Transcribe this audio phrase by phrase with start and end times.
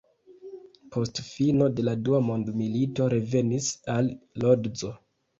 [0.93, 3.67] Post fino de la dua mondmilito revenis
[3.97, 4.09] al
[4.45, 4.91] Lodzo.